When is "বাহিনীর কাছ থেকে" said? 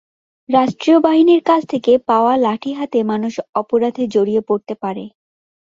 0.99-1.91